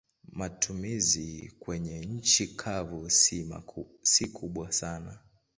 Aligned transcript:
Matumizi 0.31 1.53
kwenye 1.59 1.99
nchi 2.05 2.47
kavu 2.47 3.09
si 4.03 4.27
kubwa 4.33 4.71
sana. 4.71 5.19